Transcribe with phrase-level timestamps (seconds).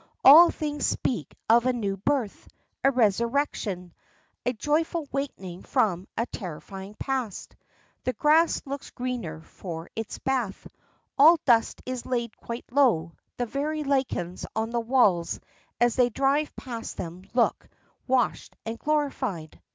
[0.23, 2.47] All things speak of a new birth,
[2.83, 3.93] a resurrection,
[4.43, 7.55] a joyful waking from a terrifying past.
[8.05, 10.65] The grass looks greener for its bath,
[11.19, 15.39] all dust is laid quite low, the very lichens on the walls
[15.79, 17.69] as they drive past them look
[18.07, 19.61] washed and glorified.